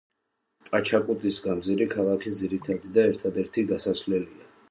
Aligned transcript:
პაჩაკუტის 0.69 1.37
გამზირი 1.47 1.87
ქალაქის 1.91 2.39
ძირითადი 2.41 2.91
და 2.97 3.05
ერთადერთი 3.13 3.67
გასასვლელია. 3.75 4.51